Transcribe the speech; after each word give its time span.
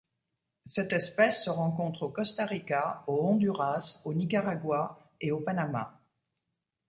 Cette 0.65 0.93
espèce 0.93 1.43
se 1.45 1.51
rencontre 1.51 2.01
au 2.01 2.09
Costa 2.09 2.47
Rica, 2.47 3.03
au 3.05 3.23
Honduras, 3.27 4.01
au 4.03 4.15
Nicaragua 4.15 4.99
et 5.21 5.31
au 5.31 5.41
Panama. 5.41 6.01